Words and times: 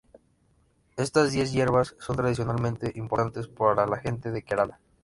Estas 0.97 1.31
diez 1.31 1.51
hierbas 1.51 1.95
son 1.99 2.15
tradicionalmente 2.15 2.91
importantes 2.95 3.47
para 3.47 3.85
la 3.85 3.97
gente 3.99 4.31
de 4.31 4.41
Kerala. 4.43 4.79